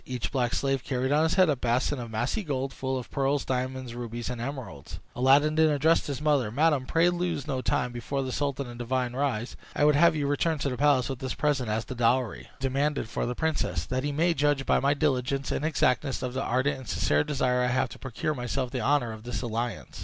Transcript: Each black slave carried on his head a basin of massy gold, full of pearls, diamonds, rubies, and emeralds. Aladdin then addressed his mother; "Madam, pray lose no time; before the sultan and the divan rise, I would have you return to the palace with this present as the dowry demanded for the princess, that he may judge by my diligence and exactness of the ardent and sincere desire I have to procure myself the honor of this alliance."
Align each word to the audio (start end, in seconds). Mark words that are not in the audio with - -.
Each 0.03 0.31
black 0.31 0.55
slave 0.55 0.83
carried 0.83 1.11
on 1.11 1.21
his 1.21 1.35
head 1.35 1.47
a 1.47 1.55
basin 1.55 1.99
of 1.99 2.09
massy 2.09 2.41
gold, 2.41 2.73
full 2.73 2.97
of 2.97 3.11
pearls, 3.11 3.45
diamonds, 3.45 3.93
rubies, 3.93 4.31
and 4.31 4.41
emeralds. 4.41 4.99
Aladdin 5.15 5.53
then 5.53 5.69
addressed 5.69 6.07
his 6.07 6.19
mother; 6.23 6.49
"Madam, 6.49 6.87
pray 6.87 7.11
lose 7.11 7.45
no 7.45 7.61
time; 7.61 7.91
before 7.91 8.23
the 8.23 8.31
sultan 8.31 8.65
and 8.65 8.79
the 8.79 8.83
divan 8.85 9.15
rise, 9.15 9.55
I 9.75 9.85
would 9.85 9.93
have 9.95 10.15
you 10.15 10.25
return 10.25 10.57
to 10.57 10.69
the 10.69 10.75
palace 10.77 11.07
with 11.07 11.19
this 11.19 11.35
present 11.35 11.69
as 11.69 11.85
the 11.85 11.93
dowry 11.93 12.49
demanded 12.59 13.09
for 13.09 13.27
the 13.27 13.35
princess, 13.35 13.85
that 13.85 14.03
he 14.03 14.11
may 14.11 14.33
judge 14.33 14.65
by 14.65 14.79
my 14.79 14.95
diligence 14.95 15.51
and 15.51 15.63
exactness 15.63 16.23
of 16.23 16.33
the 16.33 16.41
ardent 16.41 16.79
and 16.79 16.87
sincere 16.89 17.23
desire 17.23 17.61
I 17.61 17.67
have 17.67 17.89
to 17.89 17.99
procure 17.99 18.33
myself 18.33 18.71
the 18.71 18.81
honor 18.81 19.11
of 19.11 19.21
this 19.21 19.43
alliance." 19.43 19.99